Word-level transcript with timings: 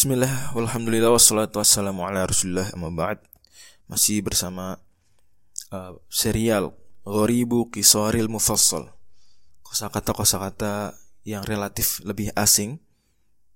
Bismillah, 0.00 0.56
walhamdulillah, 0.56 1.12
wassalatu 1.12 1.60
wassalamu 1.60 2.08
ala 2.08 2.24
rasulullah 2.24 2.64
amma 2.72 2.88
ba'd. 2.88 3.20
Masih 3.84 4.24
bersama 4.24 4.80
uh, 5.68 5.92
serial 6.08 6.72
Ghoribu 7.04 7.68
Kisaril 7.68 8.24
Mufassal. 8.32 8.88
Kosakata-kosakata 9.60 10.96
yang 11.28 11.44
relatif 11.44 12.00
lebih 12.00 12.32
asing 12.32 12.80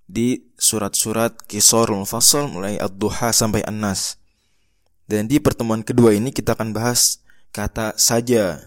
Di 0.04 0.44
surat-surat 0.60 1.32
Kisaril 1.48 2.04
Mufassal 2.04 2.52
mulai 2.52 2.76
Ad-Duha 2.76 3.32
sampai 3.32 3.64
An-Nas. 3.64 4.20
Dan 5.08 5.32
di 5.32 5.40
pertemuan 5.40 5.80
kedua 5.80 6.12
ini 6.12 6.28
kita 6.28 6.60
akan 6.60 6.76
bahas 6.76 7.24
kata 7.56 7.96
saja 7.96 8.60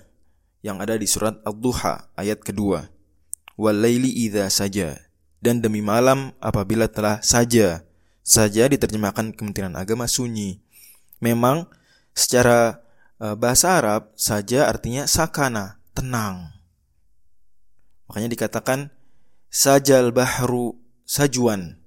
Yang 0.65 0.77
ada 0.81 0.95
di 0.97 1.05
surat 1.05 1.37
Ad-Duha 1.45 2.09
ayat 2.17 2.41
kedua. 2.41 2.89
Walaili 3.53 4.25
idha 4.25 4.49
saja 4.49 4.97
dan 5.43 5.61
demi 5.61 5.85
malam 5.85 6.33
apabila 6.41 6.89
telah 6.89 7.21
saja 7.21 7.87
saja 8.27 8.67
diterjemahkan 8.67 9.31
Kementerian 9.31 9.79
Agama 9.79 10.03
sunyi. 10.03 10.59
Memang 11.23 11.71
secara 12.11 12.83
uh, 13.23 13.39
bahasa 13.39 13.79
Arab 13.79 14.11
saja 14.19 14.67
artinya 14.67 15.07
sakana, 15.07 15.79
tenang. 15.95 16.51
Makanya 18.11 18.29
dikatakan 18.35 18.91
sajal 19.47 20.11
bahru 20.11 20.75
sajuan. 21.07 21.79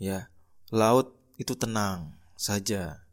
Ya, 0.00 0.32
laut 0.72 1.12
itu 1.36 1.52
tenang 1.52 2.16
saja. 2.40 3.04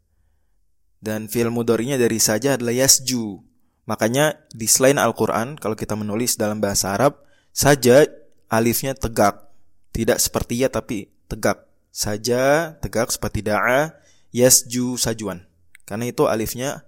Dan 1.04 1.28
fi'il 1.28 1.52
mudhari'nya 1.52 2.00
dari 2.00 2.16
saja 2.16 2.56
adalah 2.56 2.72
yasju. 2.72 3.44
Makanya 3.84 4.40
di 4.48 4.64
selain 4.64 4.96
Al-Qur'an 4.96 5.60
kalau 5.60 5.76
kita 5.76 5.92
menulis 5.92 6.40
dalam 6.40 6.56
bahasa 6.56 6.96
Arab 6.96 7.20
saja 7.52 8.08
alifnya 8.50 8.96
tegak. 8.96 9.50
Tidak 9.94 10.18
seperti 10.18 10.64
ya 10.64 10.68
tapi 10.68 11.10
tegak. 11.30 11.66
Saja 11.94 12.74
tegak 12.82 13.14
seperti 13.14 13.46
da'a 13.46 13.94
yasju 14.34 14.98
sajuan. 14.98 15.46
Karena 15.86 16.10
itu 16.10 16.26
alifnya 16.26 16.82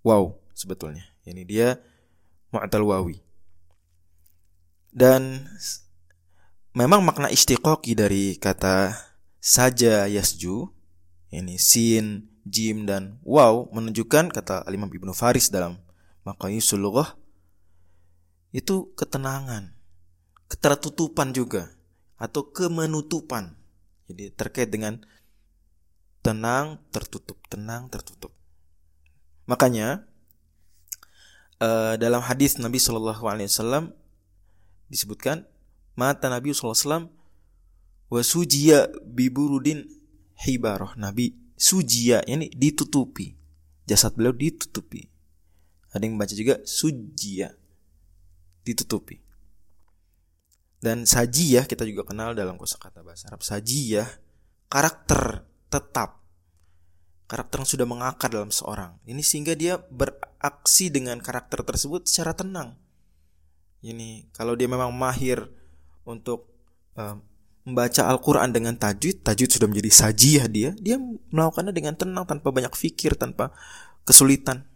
wow 0.00 0.32
sebetulnya. 0.56 1.04
Ini 1.28 1.42
dia 1.44 1.68
mu'tal 2.54 2.84
wawi. 2.86 3.20
Dan 4.92 5.48
memang 6.76 7.04
makna 7.04 7.28
istiqoqi 7.32 7.96
dari 7.96 8.36
kata 8.36 8.92
saja 9.40 10.04
yasju 10.08 10.68
ini 11.32 11.56
sin, 11.56 12.28
jim 12.44 12.84
dan 12.84 13.16
wow 13.24 13.70
menunjukkan 13.72 14.28
kata 14.30 14.68
Imam 14.68 14.92
Ibnu 14.92 15.16
Faris 15.16 15.48
dalam 15.48 15.80
Maqayisul 16.22 16.84
itu 18.52 18.92
ketenangan 18.94 19.74
ketertutupan 20.52 21.32
juga 21.32 21.72
atau 22.20 22.44
kemenutupan. 22.52 23.56
Jadi 24.12 24.28
terkait 24.36 24.68
dengan 24.68 25.00
tenang 26.20 26.76
tertutup, 26.92 27.40
tenang 27.48 27.88
tertutup. 27.88 28.36
Makanya 29.48 30.04
uh, 31.56 31.96
dalam 31.96 32.20
hadis 32.20 32.60
Nabi 32.60 32.76
Shallallahu 32.76 33.24
Alaihi 33.24 33.48
Wasallam 33.48 33.96
disebutkan 34.92 35.48
mata 35.96 36.28
Nabi 36.28 36.52
Shallallahu 36.52 36.76
Alaihi 36.76 36.84
Wasallam 36.84 37.06
wasujia 38.12 38.92
biburudin 39.08 39.88
hibaroh 40.36 40.92
Nabi 41.00 41.32
sujia 41.56 42.20
ini 42.28 42.52
ditutupi 42.52 43.32
jasad 43.88 44.12
beliau 44.12 44.36
ditutupi 44.36 45.08
ada 45.96 46.04
yang 46.04 46.20
baca 46.20 46.36
juga 46.36 46.60
sujia 46.68 47.56
ditutupi 48.66 49.21
dan 50.82 51.06
sajiyah 51.06 51.70
kita 51.70 51.86
juga 51.86 52.02
kenal 52.10 52.34
dalam 52.34 52.58
kosakata 52.58 53.06
bahasa 53.06 53.30
Arab. 53.30 53.46
Sajiyah 53.46 54.10
karakter 54.66 55.46
tetap. 55.70 56.18
Karakter 57.30 57.62
yang 57.62 57.70
sudah 57.70 57.86
mengakar 57.86 58.28
dalam 58.28 58.50
seorang. 58.50 58.98
Ini 59.06 59.22
sehingga 59.22 59.54
dia 59.54 59.78
beraksi 59.78 60.90
dengan 60.90 61.22
karakter 61.22 61.62
tersebut 61.62 62.04
secara 62.04 62.34
tenang. 62.34 62.76
Ini 63.80 64.34
kalau 64.34 64.58
dia 64.58 64.66
memang 64.66 64.90
mahir 64.90 65.46
untuk 66.02 66.50
um, 66.98 67.22
membaca 67.62 68.10
Al-Quran 68.10 68.50
dengan 68.50 68.74
tajwid, 68.74 69.22
tajwid 69.22 69.54
sudah 69.54 69.70
menjadi 69.70 69.90
sajiyah 69.90 70.46
dia, 70.50 70.70
dia 70.82 70.98
melakukannya 71.30 71.70
dengan 71.70 71.94
tenang 71.94 72.26
tanpa 72.26 72.50
banyak 72.50 72.74
fikir, 72.74 73.14
tanpa 73.14 73.54
kesulitan. 74.02 74.66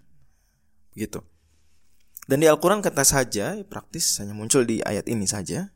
Gitu. 0.94 1.19
Dan 2.30 2.41
di 2.42 2.47
Al-Quran 2.47 2.78
kata 2.78 3.03
saja 3.03 3.59
praktis 3.66 4.22
hanya 4.22 4.32
muncul 4.32 4.62
di 4.62 4.80
ayat 4.86 5.10
ini 5.10 5.26
saja. 5.26 5.75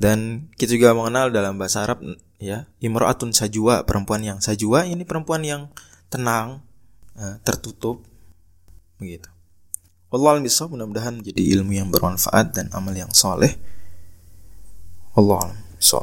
Dan 0.00 0.48
kita 0.56 0.80
juga 0.80 0.96
mengenal 0.96 1.28
dalam 1.28 1.60
bahasa 1.60 1.84
Arab 1.84 2.00
ya, 2.40 2.64
imro'atun 2.80 3.36
sajwa, 3.36 3.84
perempuan 3.84 4.24
yang 4.24 4.38
sajwa 4.40 4.88
ini 4.88 5.04
perempuan 5.04 5.44
yang 5.44 5.68
tenang, 6.08 6.64
eh, 7.20 7.36
tertutup 7.44 8.00
begitu. 8.96 9.28
Allah 10.10 10.40
bisa 10.42 10.66
mudah-mudahan 10.66 11.20
menjadi 11.20 11.42
ilmu 11.60 11.76
yang 11.76 11.92
bermanfaat 11.92 12.56
dan 12.56 12.66
amal 12.72 12.96
yang 12.96 13.12
soleh. 13.12 13.54
Allah 15.14 15.52
bisa. 15.76 16.02